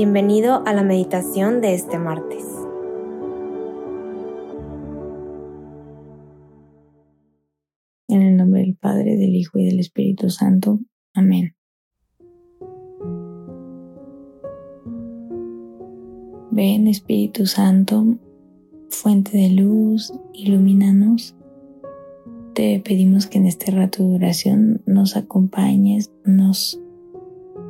Bienvenido 0.00 0.62
a 0.64 0.72
la 0.74 0.84
meditación 0.84 1.60
de 1.60 1.74
este 1.74 1.98
martes. 1.98 2.44
En 8.06 8.22
el 8.22 8.36
nombre 8.36 8.60
del 8.60 8.76
Padre, 8.76 9.16
del 9.16 9.34
Hijo 9.34 9.58
y 9.58 9.66
del 9.66 9.80
Espíritu 9.80 10.30
Santo. 10.30 10.78
Amén. 11.14 11.56
Ven 16.52 16.86
Espíritu 16.86 17.46
Santo, 17.46 18.18
fuente 18.90 19.36
de 19.36 19.50
luz, 19.50 20.12
ilumínanos. 20.32 21.34
Te 22.54 22.80
pedimos 22.84 23.26
que 23.26 23.38
en 23.38 23.46
este 23.46 23.72
rato 23.72 24.04
de 24.04 24.14
oración 24.14 24.80
nos 24.86 25.16
acompañes, 25.16 26.12
nos 26.24 26.80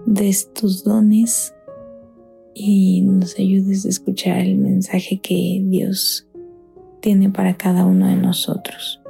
des 0.04 0.52
tus 0.52 0.84
dones 0.84 1.54
y 2.60 3.02
nos 3.02 3.38
ayudes 3.38 3.86
a 3.86 3.88
escuchar 3.88 4.38
el 4.38 4.56
mensaje 4.56 5.20
que 5.20 5.62
Dios 5.64 6.26
tiene 7.00 7.30
para 7.30 7.56
cada 7.56 7.86
uno 7.86 8.08
de 8.08 8.16
nosotros. 8.16 9.00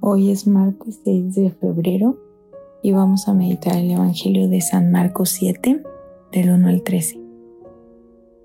Hoy 0.00 0.30
es 0.30 0.46
martes 0.46 1.00
6 1.04 1.34
de 1.34 1.50
febrero 1.50 2.18
y 2.82 2.92
vamos 2.92 3.28
a 3.28 3.34
meditar 3.34 3.76
el 3.76 3.90
Evangelio 3.90 4.48
de 4.48 4.62
San 4.62 4.90
Marcos 4.90 5.28
7, 5.30 5.82
del 6.32 6.50
1 6.50 6.68
al 6.68 6.82
13. 6.82 7.20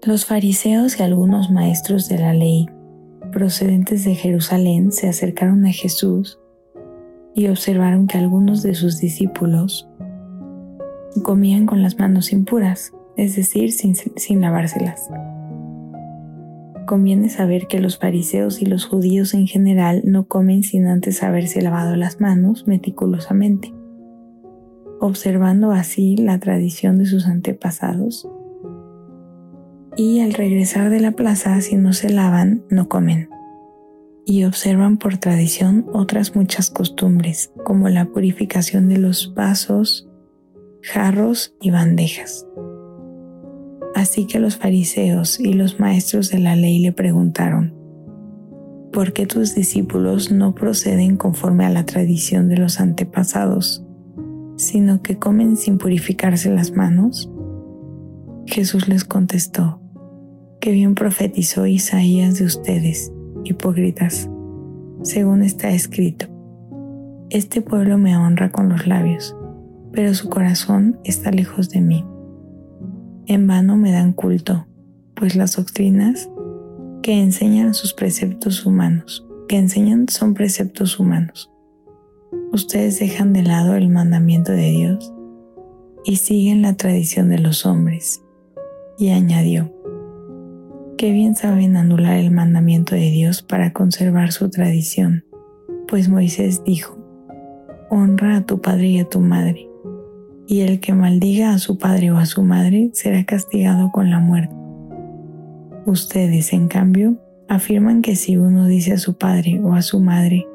Los 0.03 0.25
fariseos 0.25 0.99
y 0.99 1.03
algunos 1.03 1.49
maestros 1.49 2.09
de 2.09 2.17
la 2.17 2.33
ley 2.33 2.67
procedentes 3.31 4.03
de 4.03 4.15
Jerusalén 4.15 4.91
se 4.91 5.07
acercaron 5.07 5.65
a 5.65 5.71
Jesús 5.71 6.39
y 7.33 7.47
observaron 7.47 8.07
que 8.07 8.17
algunos 8.17 8.63
de 8.63 8.75
sus 8.75 8.99
discípulos 8.99 9.87
comían 11.23 11.65
con 11.65 11.81
las 11.81 11.99
manos 11.99 12.31
impuras, 12.31 12.93
es 13.17 13.35
decir, 13.35 13.71
sin, 13.71 13.95
sin 13.95 14.41
lavárselas. 14.41 15.09
Conviene 16.85 17.29
saber 17.29 17.67
que 17.67 17.79
los 17.79 17.97
fariseos 17.97 18.61
y 18.61 18.65
los 18.65 18.85
judíos 18.85 19.33
en 19.33 19.47
general 19.47 20.01
no 20.05 20.27
comen 20.27 20.63
sin 20.63 20.87
antes 20.87 21.23
haberse 21.23 21.61
lavado 21.61 21.95
las 21.95 22.19
manos 22.19 22.67
meticulosamente, 22.67 23.73
observando 24.99 25.71
así 25.71 26.17
la 26.17 26.39
tradición 26.39 26.97
de 26.97 27.05
sus 27.05 27.27
antepasados. 27.27 28.27
Y 29.95 30.21
al 30.21 30.33
regresar 30.33 30.89
de 30.89 30.99
la 30.99 31.11
plaza, 31.11 31.59
si 31.61 31.75
no 31.75 31.93
se 31.93 32.09
lavan, 32.09 32.63
no 32.69 32.87
comen. 32.87 33.29
Y 34.25 34.45
observan 34.45 34.97
por 34.97 35.17
tradición 35.17 35.85
otras 35.93 36.35
muchas 36.35 36.69
costumbres, 36.69 37.51
como 37.65 37.89
la 37.89 38.05
purificación 38.05 38.87
de 38.87 38.97
los 38.97 39.33
vasos, 39.33 40.10
jarros 40.83 41.55
y 41.61 41.71
bandejas. 41.71 42.47
Así 43.95 44.25
que 44.25 44.39
los 44.39 44.57
fariseos 44.57 45.39
y 45.39 45.53
los 45.53 45.79
maestros 45.79 46.29
de 46.31 46.39
la 46.39 46.55
ley 46.55 46.79
le 46.79 46.91
preguntaron, 46.91 47.75
¿por 48.91 49.13
qué 49.13 49.25
tus 49.25 49.53
discípulos 49.53 50.31
no 50.31 50.55
proceden 50.55 51.17
conforme 51.17 51.65
a 51.65 51.69
la 51.69 51.85
tradición 51.85 52.47
de 52.47 52.57
los 52.57 52.79
antepasados, 52.79 53.85
sino 54.55 55.01
que 55.01 55.19
comen 55.19 55.55
sin 55.57 55.77
purificarse 55.77 56.49
las 56.49 56.71
manos? 56.71 57.31
Jesús 58.47 58.87
les 58.87 59.03
contestó, 59.03 59.81
que 60.59 60.71
bien 60.71 60.95
profetizó 60.95 61.67
Isaías 61.67 62.39
de 62.39 62.45
ustedes, 62.45 63.11
hipócritas, 63.43 64.29
según 65.03 65.43
está 65.43 65.71
escrito. 65.71 66.27
Este 67.29 67.61
pueblo 67.61 67.97
me 67.97 68.17
honra 68.17 68.51
con 68.51 68.69
los 68.69 68.87
labios 68.87 69.35
pero 69.93 70.13
su 70.13 70.29
corazón 70.29 70.99
está 71.03 71.31
lejos 71.31 71.69
de 71.69 71.81
mí. 71.81 72.05
En 73.27 73.47
vano 73.47 73.77
me 73.77 73.91
dan 73.91 74.13
culto, 74.13 74.67
pues 75.15 75.35
las 75.35 75.55
doctrinas 75.55 76.29
que 77.01 77.19
enseñan 77.21 77.73
sus 77.73 77.93
preceptos 77.93 78.65
humanos, 78.65 79.25
que 79.47 79.57
enseñan 79.57 80.07
son 80.07 80.33
preceptos 80.33 80.99
humanos. 80.99 81.51
Ustedes 82.51 82.99
dejan 82.99 83.33
de 83.33 83.43
lado 83.43 83.75
el 83.75 83.89
mandamiento 83.89 84.51
de 84.51 84.71
Dios 84.71 85.13
y 86.03 86.17
siguen 86.17 86.61
la 86.61 86.73
tradición 86.75 87.29
de 87.29 87.39
los 87.39 87.65
hombres. 87.65 88.21
Y 88.97 89.09
añadió, 89.09 89.73
qué 90.97 91.11
bien 91.11 91.35
saben 91.35 91.75
anular 91.75 92.17
el 92.17 92.31
mandamiento 92.31 92.95
de 92.95 93.09
Dios 93.09 93.41
para 93.41 93.73
conservar 93.73 94.31
su 94.31 94.49
tradición, 94.49 95.25
pues 95.87 96.07
Moisés 96.07 96.63
dijo, 96.63 96.97
honra 97.89 98.37
a 98.37 98.45
tu 98.45 98.61
padre 98.61 98.87
y 98.87 98.99
a 98.99 99.09
tu 99.09 99.19
madre 99.19 99.70
y 100.51 100.63
el 100.63 100.81
que 100.81 100.93
maldiga 100.93 101.53
a 101.53 101.59
su 101.59 101.77
padre 101.77 102.11
o 102.11 102.17
a 102.17 102.25
su 102.25 102.43
madre 102.43 102.89
será 102.91 103.23
castigado 103.23 103.89
con 103.89 104.09
la 104.09 104.19
muerte. 104.19 104.53
Ustedes, 105.85 106.51
en 106.51 106.67
cambio, 106.67 107.17
afirman 107.47 108.01
que 108.01 108.17
si 108.17 108.35
uno 108.35 108.67
dice 108.67 108.91
a 108.91 108.97
su 108.97 109.17
padre 109.17 109.61
o 109.63 109.75
a 109.75 109.81
su 109.81 110.01
madre, 110.01 110.45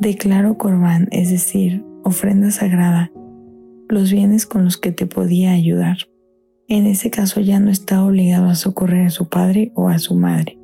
declaro 0.00 0.58
corbán, 0.58 1.06
es 1.12 1.30
decir, 1.30 1.84
ofrenda 2.02 2.50
sagrada, 2.50 3.12
los 3.88 4.10
bienes 4.10 4.46
con 4.46 4.64
los 4.64 4.76
que 4.76 4.90
te 4.90 5.06
podía 5.06 5.52
ayudar. 5.52 5.98
En 6.66 6.84
ese 6.84 7.08
caso 7.08 7.40
ya 7.40 7.60
no 7.60 7.70
está 7.70 8.04
obligado 8.04 8.46
a 8.46 8.56
socorrer 8.56 9.06
a 9.06 9.10
su 9.10 9.28
padre 9.28 9.70
o 9.76 9.90
a 9.90 10.00
su 10.00 10.16
madre, 10.16 10.58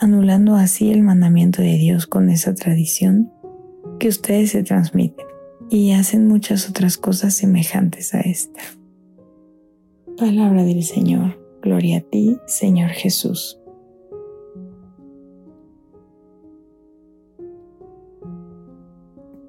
anulando 0.00 0.54
así 0.54 0.90
el 0.90 1.02
mandamiento 1.02 1.60
de 1.60 1.76
Dios 1.76 2.06
con 2.06 2.30
esa 2.30 2.54
tradición 2.54 3.30
que 3.98 4.08
ustedes 4.08 4.52
se 4.52 4.62
transmiten 4.62 5.33
y 5.70 5.92
hacen 5.92 6.28
muchas 6.28 6.68
otras 6.68 6.96
cosas 6.96 7.34
semejantes 7.34 8.14
a 8.14 8.20
esta. 8.20 8.60
Palabra 10.16 10.64
del 10.64 10.82
Señor, 10.84 11.38
gloria 11.62 11.98
a 11.98 12.00
ti, 12.00 12.38
Señor 12.46 12.90
Jesús. 12.90 13.58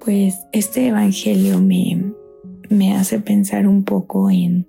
Pues 0.04 0.34
este 0.52 0.88
Evangelio 0.88 1.60
me, 1.60 2.12
me 2.70 2.96
hace 2.96 3.20
pensar 3.20 3.66
un 3.66 3.84
poco 3.84 4.30
en, 4.30 4.68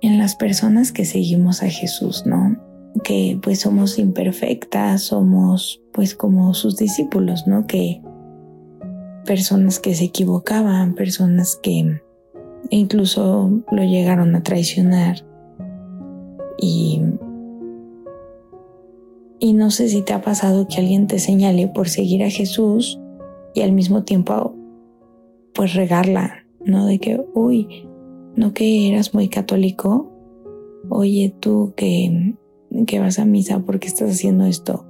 en 0.00 0.18
las 0.18 0.34
personas 0.36 0.92
que 0.92 1.04
seguimos 1.04 1.62
a 1.62 1.68
Jesús, 1.68 2.24
¿no? 2.26 2.56
Que 3.04 3.38
pues 3.42 3.60
somos 3.60 3.98
imperfectas, 3.98 5.02
somos 5.02 5.80
pues 5.92 6.14
como 6.14 6.54
sus 6.54 6.76
discípulos, 6.76 7.46
¿no? 7.46 7.66
Que 7.66 8.02
personas 9.24 9.78
que 9.78 9.94
se 9.94 10.04
equivocaban, 10.04 10.94
personas 10.94 11.58
que 11.62 12.00
incluso 12.70 13.62
lo 13.70 13.82
llegaron 13.84 14.34
a 14.34 14.42
traicionar. 14.42 15.24
Y, 16.58 17.02
y 19.38 19.52
no 19.54 19.70
sé 19.70 19.88
si 19.88 20.02
te 20.02 20.12
ha 20.12 20.22
pasado 20.22 20.68
que 20.68 20.80
alguien 20.80 21.06
te 21.06 21.18
señale 21.18 21.68
por 21.68 21.88
seguir 21.88 22.22
a 22.22 22.30
Jesús 22.30 23.00
y 23.54 23.62
al 23.62 23.72
mismo 23.72 24.04
tiempo 24.04 24.54
pues 25.54 25.74
regarla, 25.74 26.46
¿no? 26.64 26.86
De 26.86 26.98
que, 26.98 27.22
uy, 27.34 27.86
no 28.36 28.54
que 28.54 28.88
eras 28.88 29.12
muy 29.12 29.28
católico, 29.28 30.10
oye 30.88 31.34
tú 31.40 31.74
que, 31.76 32.34
que 32.86 32.98
vas 32.98 33.18
a 33.18 33.24
misa, 33.24 33.60
porque 33.60 33.88
estás 33.88 34.10
haciendo 34.10 34.46
esto? 34.46 34.86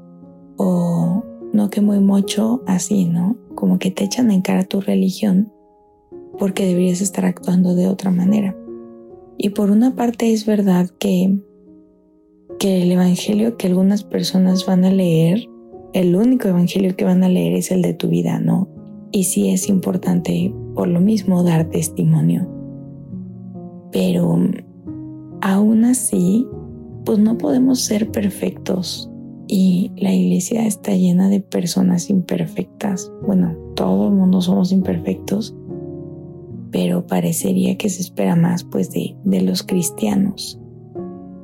O 0.56 1.25
no 1.52 1.70
que 1.70 1.80
muy 1.80 2.00
mucho 2.00 2.62
así, 2.66 3.04
¿no? 3.04 3.36
Como 3.54 3.78
que 3.78 3.90
te 3.90 4.04
echan 4.04 4.30
en 4.30 4.42
cara 4.42 4.64
tu 4.64 4.80
religión 4.80 5.52
porque 6.38 6.66
deberías 6.66 7.00
estar 7.00 7.24
actuando 7.24 7.74
de 7.74 7.88
otra 7.88 8.10
manera. 8.10 8.56
Y 9.38 9.50
por 9.50 9.70
una 9.70 9.94
parte 9.94 10.32
es 10.32 10.46
verdad 10.46 10.88
que, 10.98 11.38
que 12.58 12.82
el 12.82 12.92
evangelio 12.92 13.56
que 13.56 13.66
algunas 13.66 14.02
personas 14.02 14.66
van 14.66 14.84
a 14.84 14.90
leer, 14.90 15.48
el 15.92 16.16
único 16.16 16.48
evangelio 16.48 16.96
que 16.96 17.04
van 17.04 17.22
a 17.22 17.28
leer 17.28 17.52
es 17.54 17.70
el 17.70 17.82
de 17.82 17.94
tu 17.94 18.08
vida, 18.08 18.38
¿no? 18.38 18.69
Y 19.10 19.24
sí 19.24 19.50
es 19.50 19.69
importante 19.69 20.54
por 20.74 20.88
lo 20.88 21.00
mismo 21.00 21.43
dar 21.43 21.69
testimonio. 21.69 22.48
Pero 23.93 24.38
aún 25.43 25.84
así, 25.84 26.46
pues 27.05 27.19
no 27.19 27.37
podemos 27.37 27.81
ser 27.81 28.10
perfectos 28.10 29.12
y 29.54 29.93
la 29.99 30.14
iglesia 30.14 30.66
está 30.66 30.96
llena 30.96 31.28
de 31.28 31.40
personas 31.40 32.08
imperfectas. 32.08 33.12
Bueno, 33.26 33.54
todo 33.75 34.06
el 34.06 34.14
mundo 34.14 34.40
somos 34.40 34.72
imperfectos, 34.72 35.54
pero 36.70 37.06
parecería 37.06 37.76
que 37.76 37.90
se 37.90 38.00
espera 38.00 38.34
más 38.34 38.64
pues 38.64 38.90
de, 38.93 39.14
de 39.25 39.43
los 39.43 39.62
cristianos. 39.62 40.58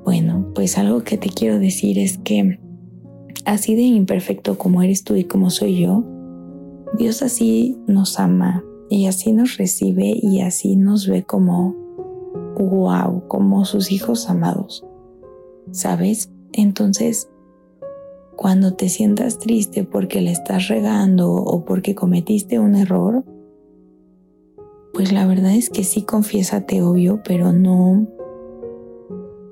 Bueno, 0.06 0.50
pues 0.54 0.78
algo 0.78 1.04
que 1.04 1.18
te 1.18 1.28
quiero 1.28 1.58
decir 1.58 1.98
es 1.98 2.16
que 2.16 2.58
así 3.44 3.74
de 3.74 3.82
imperfecto 3.82 4.56
como 4.56 4.82
eres 4.82 5.04
tú 5.04 5.14
y 5.14 5.24
como 5.24 5.50
soy 5.50 5.78
yo, 5.78 6.02
Dios 6.96 7.20
así 7.20 7.76
nos 7.86 8.18
ama 8.18 8.64
y 8.88 9.04
así 9.04 9.32
nos 9.32 9.58
recibe 9.58 10.14
y 10.18 10.40
así 10.40 10.76
nos 10.76 11.06
ve 11.06 11.24
como 11.24 11.76
wow, 12.58 13.28
como 13.28 13.66
sus 13.66 13.92
hijos 13.92 14.30
amados. 14.30 14.82
¿Sabes? 15.72 16.32
Entonces, 16.54 17.28
cuando 18.38 18.74
te 18.74 18.88
sientas 18.88 19.40
triste 19.40 19.82
porque 19.82 20.20
le 20.20 20.30
estás 20.30 20.68
regando 20.68 21.32
o 21.32 21.64
porque 21.64 21.96
cometiste 21.96 22.60
un 22.60 22.76
error, 22.76 23.24
pues 24.94 25.10
la 25.10 25.26
verdad 25.26 25.56
es 25.56 25.70
que 25.70 25.82
sí 25.82 26.02
confiésate 26.02 26.80
obvio, 26.82 27.20
pero 27.24 27.52
no, 27.52 28.06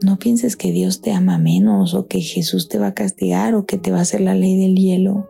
no 0.04 0.18
pienses 0.20 0.56
que 0.56 0.70
Dios 0.70 1.00
te 1.00 1.10
ama 1.10 1.36
menos 1.36 1.94
o 1.94 2.06
que 2.06 2.20
Jesús 2.20 2.68
te 2.68 2.78
va 2.78 2.86
a 2.86 2.94
castigar 2.94 3.56
o 3.56 3.66
que 3.66 3.76
te 3.76 3.90
va 3.90 3.98
a 3.98 4.02
hacer 4.02 4.20
la 4.20 4.36
ley 4.36 4.56
del 4.56 4.76
hielo, 4.76 5.28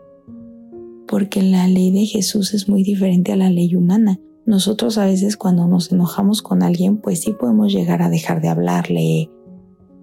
porque 1.08 1.40
la 1.40 1.66
ley 1.66 1.90
de 1.90 2.04
Jesús 2.04 2.52
es 2.52 2.68
muy 2.68 2.82
diferente 2.82 3.32
a 3.32 3.36
la 3.36 3.48
ley 3.48 3.74
humana. 3.74 4.20
Nosotros 4.44 4.98
a 4.98 5.06
veces 5.06 5.38
cuando 5.38 5.66
nos 5.66 5.90
enojamos 5.90 6.42
con 6.42 6.62
alguien, 6.62 6.98
pues 6.98 7.22
sí 7.22 7.32
podemos 7.32 7.72
llegar 7.72 8.02
a 8.02 8.10
dejar 8.10 8.42
de 8.42 8.48
hablarle 8.48 9.30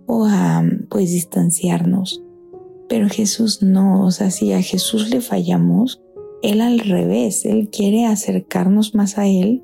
o 0.07 0.25
a 0.25 0.63
pues 0.89 1.11
distanciarnos. 1.11 2.22
Pero 2.93 3.09
Jesús 3.09 3.63
no, 3.63 4.05
o 4.05 4.11
sea, 4.11 4.29
si 4.29 4.53
a 4.53 4.61
Jesús 4.61 5.09
le 5.09 5.19
fallamos, 5.19 5.99
Él 6.43 6.61
al 6.61 6.77
revés, 6.77 7.43
Él 7.43 7.71
quiere 7.71 8.05
acercarnos 8.05 8.93
más 8.93 9.17
a 9.17 9.25
Él 9.25 9.63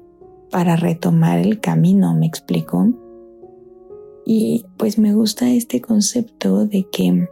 para 0.49 0.75
retomar 0.75 1.37
el 1.37 1.59
camino, 1.59 2.15
¿me 2.15 2.25
explico? 2.25 2.91
Y 4.25 4.65
pues 4.77 4.97
me 4.97 5.13
gusta 5.13 5.47
este 5.47 5.79
concepto 5.79 6.65
de 6.65 6.87
que 6.91 7.27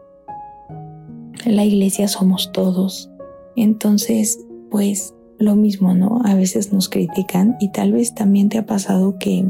la 1.47 1.65
iglesia 1.65 2.07
somos 2.07 2.51
todos. 2.51 3.09
Entonces, 3.55 4.45
pues 4.69 5.15
lo 5.39 5.55
mismo, 5.55 5.95
¿no? 5.95 6.21
A 6.25 6.35
veces 6.35 6.71
nos 6.71 6.89
critican 6.89 7.57
y 7.59 7.71
tal 7.71 7.93
vez 7.93 8.13
también 8.13 8.49
te 8.49 8.59
ha 8.59 8.67
pasado 8.67 9.17
que 9.17 9.49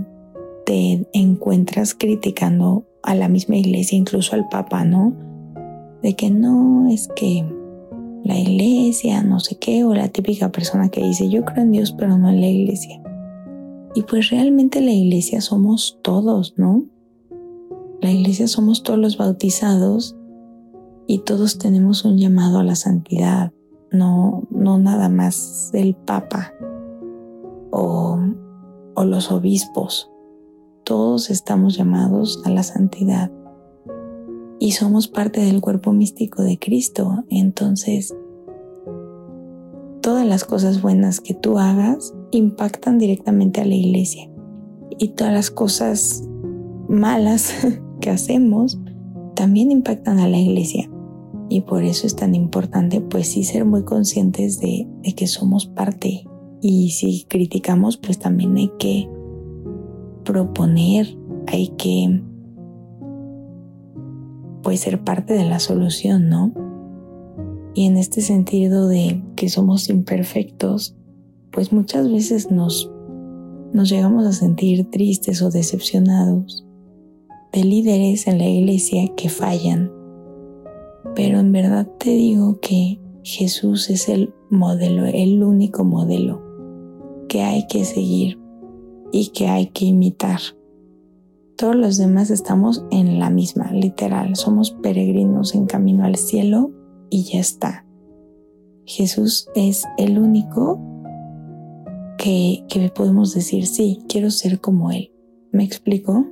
te 0.66 1.10
encuentras 1.12 1.94
criticando 1.94 2.88
a 3.04 3.16
la 3.16 3.28
misma 3.28 3.58
iglesia, 3.58 3.98
incluso 3.98 4.34
al 4.34 4.48
Papa, 4.48 4.86
¿no? 4.86 5.27
De 6.08 6.16
que 6.16 6.30
no 6.30 6.88
es 6.88 7.10
que 7.18 7.46
la 8.24 8.40
iglesia, 8.40 9.24
no 9.24 9.42
sé 9.42 9.58
qué, 9.58 9.84
o 9.84 9.94
la 9.94 10.08
típica 10.08 10.54
persona 10.54 10.88
que 10.88 11.04
dice 11.04 11.28
yo 11.28 11.44
creo 11.44 11.64
en 11.64 11.74
Dios 11.74 11.92
pero 11.92 12.18
no 12.18 12.30
en 12.30 12.40
la 12.40 12.48
iglesia. 12.48 13.04
Y 13.94 14.04
pues 14.04 14.30
realmente 14.30 14.80
la 14.80 14.94
iglesia 14.94 15.42
somos 15.42 16.00
todos, 16.04 16.54
¿no? 16.56 16.86
La 18.00 18.10
iglesia 18.10 18.48
somos 18.48 18.84
todos 18.84 18.98
los 18.98 19.18
bautizados 19.18 20.16
y 21.08 21.24
todos 21.26 21.58
tenemos 21.58 22.06
un 22.06 22.18
llamado 22.18 22.60
a 22.60 22.64
la 22.64 22.76
santidad, 22.76 23.52
no, 23.92 24.48
no 24.50 24.78
nada 24.78 25.10
más 25.10 25.72
el 25.74 25.94
Papa 25.94 26.54
o, 27.72 28.18
o 28.96 29.04
los 29.04 29.30
obispos. 29.30 30.10
Todos 30.86 31.30
estamos 31.30 31.76
llamados 31.76 32.42
a 32.46 32.50
la 32.50 32.64
santidad 32.64 33.30
y 34.68 34.72
somos 34.72 35.08
parte 35.08 35.40
del 35.40 35.62
cuerpo 35.62 35.94
místico 35.94 36.44
de 36.44 36.60
Cristo. 36.60 37.24
Entonces, 37.30 38.14
todas 40.02 40.28
las 40.28 40.44
cosas 40.44 40.82
buenas 40.82 41.22
que 41.22 41.34
tú 41.34 41.58
hagas 41.58 42.14
impactan 42.32 42.98
directamente 42.98 43.62
a 43.62 43.66
la 43.66 43.76
iglesia 43.76 44.30
y 45.00 45.08
todas 45.12 45.32
las 45.32 45.52
cosas 45.52 46.28
malas 46.90 47.54
que 48.02 48.10
hacemos 48.10 48.78
también 49.36 49.72
impactan 49.72 50.20
a 50.20 50.28
la 50.28 50.38
iglesia. 50.38 50.92
Y 51.48 51.62
por 51.62 51.84
eso 51.86 52.06
es 52.06 52.18
tan 52.18 52.36
importante, 52.36 53.00
pues 53.00 53.30
sí, 53.30 53.46
ser 53.46 53.64
muy 53.64 53.86
conscientes 53.86 54.60
de, 54.60 54.86
de 55.02 55.16
que 55.16 55.28
somos 55.28 55.66
parte. 55.66 56.26
Y 56.62 56.90
si 56.90 57.24
criticamos, 57.30 57.96
pues 57.96 58.20
también 58.20 58.58
hay 58.58 58.72
que 58.78 59.10
proponer, 60.26 61.18
hay 61.48 61.70
que 61.78 62.22
pues 64.68 64.82
ser 64.82 65.02
parte 65.02 65.34
de 65.34 65.46
la 65.46 65.60
solución, 65.60 66.28
¿no? 66.28 66.52
Y 67.74 67.86
en 67.86 67.96
este 67.96 68.20
sentido 68.20 68.90
de 68.90 69.24
que 69.38 69.48
somos 69.48 69.88
imperfectos, 69.88 70.94
pues 71.54 71.72
muchas 71.72 72.12
veces 72.12 72.52
nos, 72.52 72.92
nos 73.72 73.90
llegamos 73.90 74.28
a 74.28 74.34
sentir 74.34 74.92
tristes 74.92 75.42
o 75.42 75.52
decepcionados 75.52 76.68
de 77.54 77.64
líderes 77.64 78.28
en 78.28 78.40
la 78.40 78.46
iglesia 78.46 79.08
que 79.16 79.30
fallan. 79.30 79.90
Pero 81.16 81.40
en 81.40 81.54
verdad 81.54 81.88
te 81.98 82.10
digo 82.10 82.60
que 82.60 83.00
Jesús 83.24 83.90
es 83.90 84.10
el 84.10 84.34
modelo, 84.50 85.06
el 85.06 85.44
único 85.44 85.86
modelo 85.86 86.44
que 87.30 87.42
hay 87.42 87.68
que 87.68 87.86
seguir 87.86 88.38
y 89.14 89.30
que 89.30 89.48
hay 89.48 89.68
que 89.68 89.86
imitar. 89.86 90.42
Todos 91.58 91.76
los 91.76 91.98
demás 91.98 92.30
estamos 92.30 92.86
en 92.92 93.18
la 93.18 93.32
misma, 93.32 93.72
literal, 93.72 94.36
somos 94.36 94.70
peregrinos 94.70 95.56
en 95.56 95.66
camino 95.66 96.06
al 96.06 96.16
cielo 96.16 96.70
y 97.10 97.24
ya 97.24 97.40
está. 97.40 97.84
Jesús 98.86 99.50
es 99.56 99.84
el 99.98 100.20
único 100.20 100.80
que, 102.20 102.64
que 102.70 102.90
podemos 102.90 103.34
decir, 103.34 103.66
sí, 103.66 104.04
quiero 104.08 104.30
ser 104.30 104.62
como 104.62 104.92
Él. 104.92 105.12
¿Me 105.52 105.64
explico? 105.64 106.28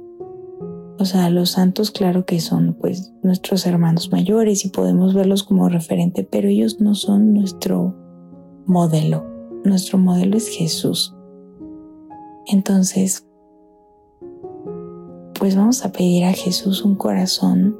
O 1.00 1.06
sea, 1.06 1.32
los 1.32 1.50
santos, 1.50 1.90
claro 1.90 2.28
que 2.28 2.40
son 2.40 2.78
pues 2.80 3.12
nuestros 3.24 3.66
hermanos 3.66 4.12
mayores 4.12 4.64
y 4.64 4.70
podemos 4.70 5.16
verlos 5.16 5.42
como 5.42 5.70
referente, 5.70 6.24
pero 6.24 6.50
ellos 6.50 6.80
no 6.80 6.94
son 6.94 7.34
nuestro 7.34 7.96
modelo. 8.68 9.26
Nuestro 9.64 9.98
modelo 9.98 10.38
es 10.38 10.50
Jesús. 10.50 11.16
Entonces, 12.46 13.26
pues 15.46 15.56
vamos 15.56 15.86
a 15.86 15.92
pedir 15.92 16.24
a 16.26 16.34
Jesús 16.34 16.84
un 16.84 16.96
corazón 16.96 17.78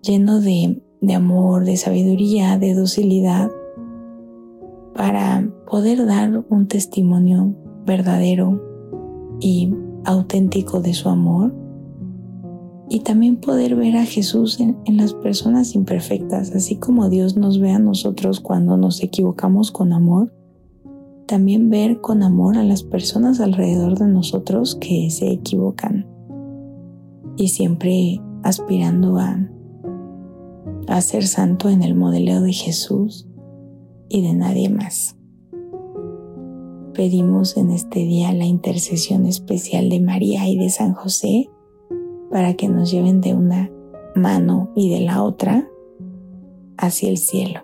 lleno 0.00 0.40
de, 0.40 0.82
de 1.02 1.12
amor, 1.12 1.66
de 1.66 1.76
sabiduría, 1.76 2.56
de 2.58 2.72
docilidad, 2.72 3.50
para 4.94 5.46
poder 5.70 6.06
dar 6.06 6.42
un 6.48 6.66
testimonio 6.66 7.54
verdadero 7.84 8.58
y 9.38 9.74
auténtico 10.06 10.80
de 10.80 10.94
su 10.94 11.10
amor. 11.10 11.54
Y 12.88 13.00
también 13.00 13.36
poder 13.36 13.76
ver 13.76 13.98
a 13.98 14.06
Jesús 14.06 14.60
en, 14.60 14.78
las 14.96 15.12
personas 15.12 15.74
imperfectas, 15.74 16.52
así 16.52 16.76
como 16.76 17.10
Dios 17.10 17.36
nos 17.36 17.60
ve 17.60 17.72
a 17.72 17.78
nosotros 17.78 18.40
cuando 18.40 18.78
nos 18.78 19.02
equivocamos 19.02 19.70
con 19.70 19.92
amor, 19.92 20.32
también 21.26 21.68
ver 21.68 22.00
con 22.00 22.22
amor 22.22 22.56
a 22.56 22.64
las 22.64 22.82
personas 22.82 23.40
alrededor 23.40 23.98
de 23.98 24.06
nosotros 24.06 24.74
que 24.76 25.10
se 25.10 25.30
equivocan 25.30 26.13
y 27.36 27.48
siempre 27.48 28.20
aspirando 28.42 29.18
a, 29.18 29.48
a 30.86 31.00
ser 31.00 31.26
santo 31.26 31.68
en 31.68 31.82
el 31.82 31.94
modelo 31.94 32.40
de 32.40 32.52
Jesús 32.52 33.28
y 34.08 34.22
de 34.22 34.34
nadie 34.34 34.68
más. 34.68 35.16
Pedimos 36.94 37.56
en 37.56 37.72
este 37.72 38.00
día 38.00 38.32
la 38.32 38.44
intercesión 38.44 39.26
especial 39.26 39.88
de 39.88 39.98
María 39.98 40.48
y 40.48 40.56
de 40.56 40.70
San 40.70 40.94
José 40.94 41.50
para 42.30 42.54
que 42.54 42.68
nos 42.68 42.92
lleven 42.92 43.20
de 43.20 43.34
una 43.34 43.70
mano 44.14 44.70
y 44.76 44.90
de 44.90 45.00
la 45.00 45.22
otra 45.24 45.68
hacia 46.76 47.08
el 47.08 47.18
cielo. 47.18 47.63